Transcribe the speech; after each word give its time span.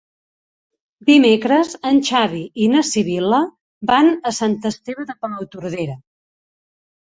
Dimecres 1.09 1.75
en 1.89 1.99
Xavi 2.07 2.41
i 2.65 2.69
na 2.77 2.81
Sibil·la 2.93 3.43
van 3.93 4.11
a 4.31 4.33
Sant 4.39 4.57
Esteve 4.71 5.07
de 5.13 5.17
Palautordera. 5.21 6.01